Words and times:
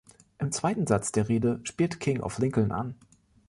Im 0.39 0.51
zweiten 0.51 0.87
Satz 0.87 1.11
der 1.11 1.29
Rede 1.29 1.59
spielt 1.63 1.99
King 1.99 2.21
auf 2.21 2.39
Lincoln 2.39 2.71
an. 2.71 2.95